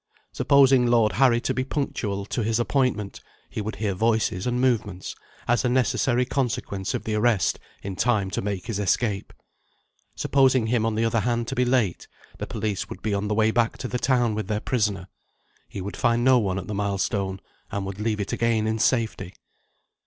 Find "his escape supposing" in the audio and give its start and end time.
8.65-10.65